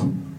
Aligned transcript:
Cristo. 0.00 0.29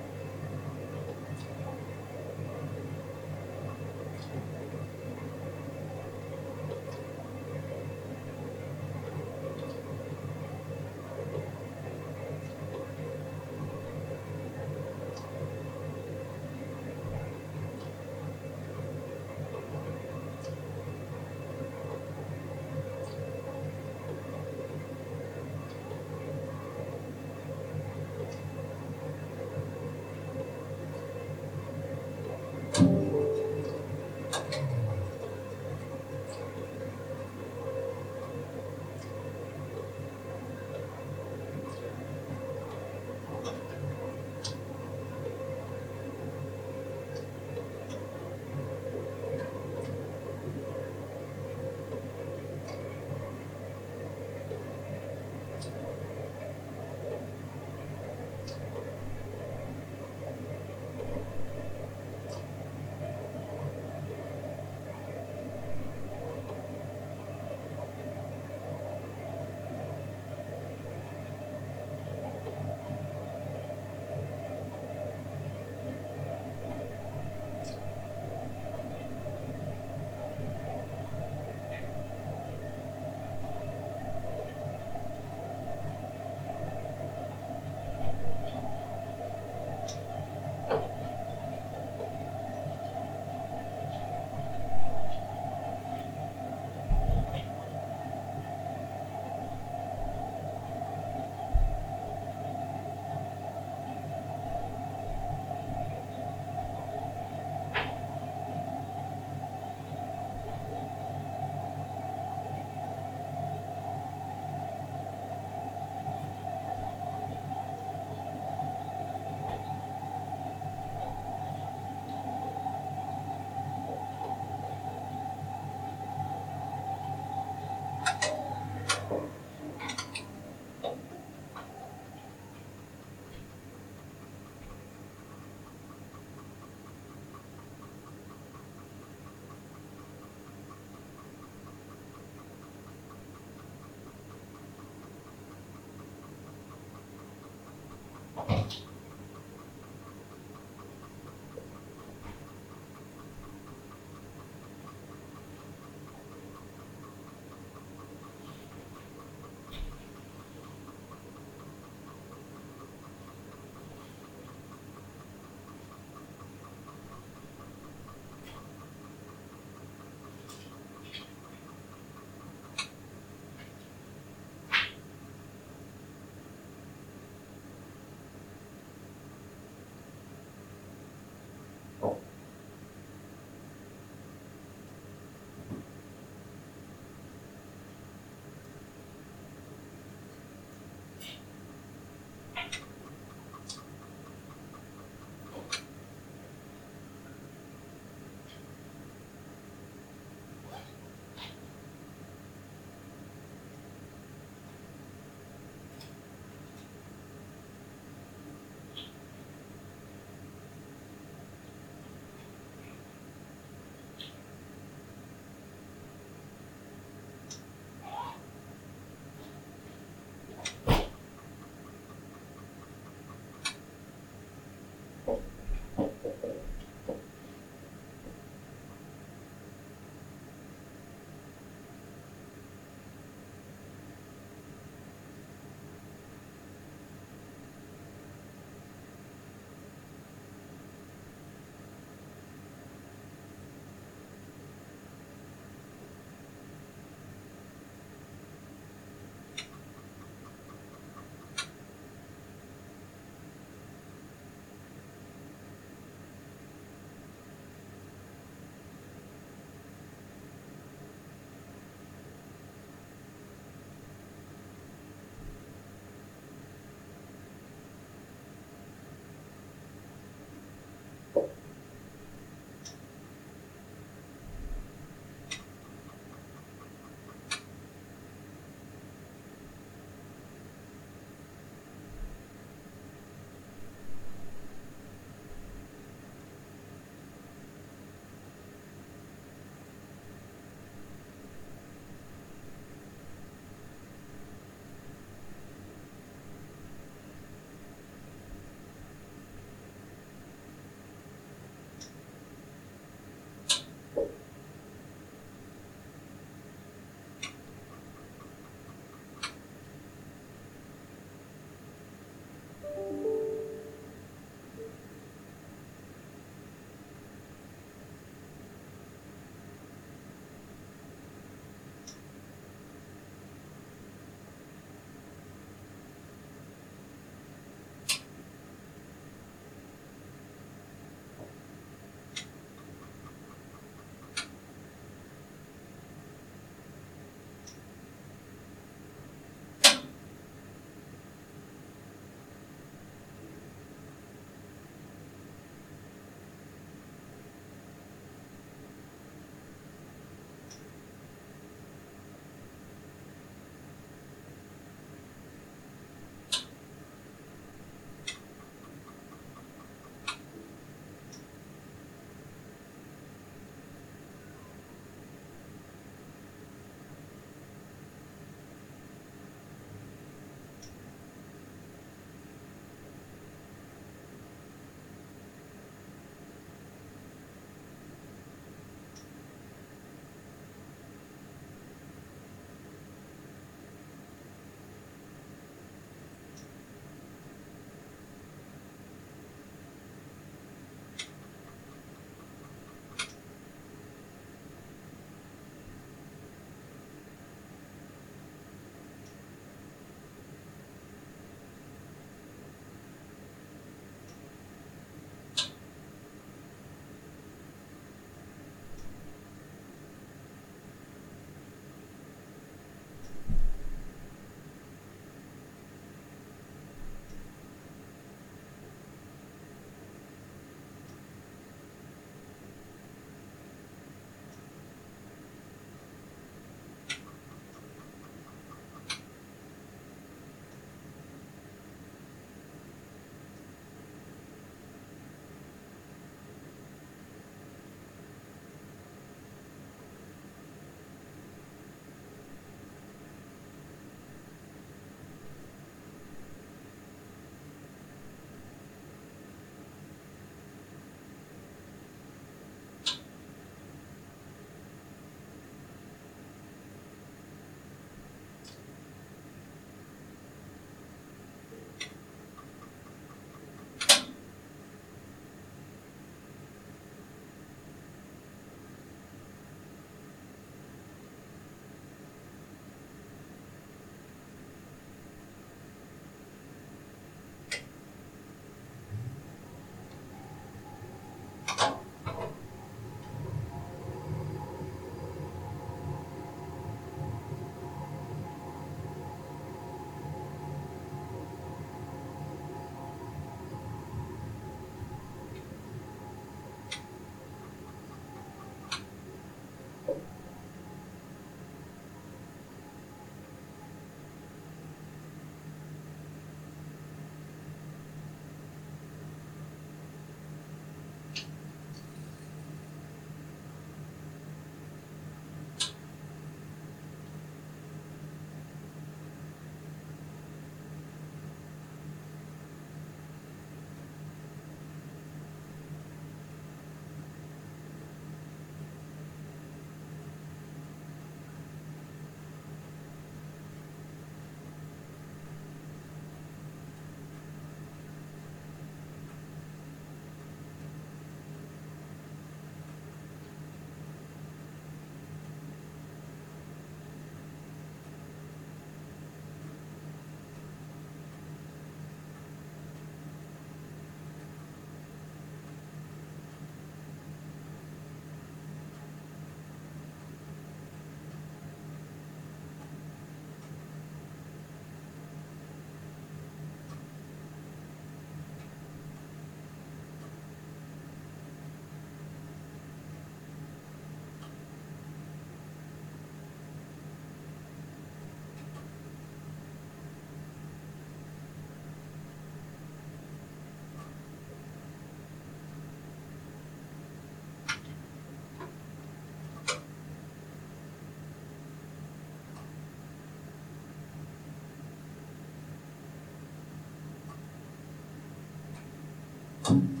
Santo. 599.71 600.00